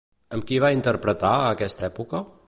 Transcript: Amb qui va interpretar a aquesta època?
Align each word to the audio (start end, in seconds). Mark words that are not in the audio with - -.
Amb 0.37 0.45
qui 0.51 0.57
va 0.63 0.71
interpretar 0.77 1.33
a 1.43 1.51
aquesta 1.57 1.87
època? 1.93 2.23